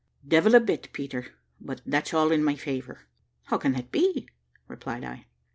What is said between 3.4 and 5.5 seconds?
"How can that be?" replied I.